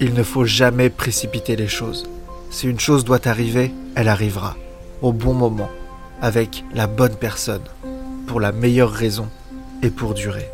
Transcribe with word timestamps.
Il 0.00 0.14
ne 0.14 0.22
faut 0.22 0.44
jamais 0.44 0.90
précipiter 0.90 1.54
les 1.54 1.68
choses. 1.68 2.08
Si 2.50 2.68
une 2.68 2.80
chose 2.80 3.04
doit 3.04 3.28
arriver, 3.28 3.72
elle 3.94 4.08
arrivera, 4.08 4.56
au 5.02 5.12
bon 5.12 5.34
moment, 5.34 5.70
avec 6.20 6.64
la 6.74 6.86
bonne 6.86 7.14
personne, 7.14 7.62
pour 8.26 8.40
la 8.40 8.52
meilleure 8.52 8.90
raison 8.90 9.28
et 9.82 9.90
pour 9.90 10.14
durer. 10.14 10.48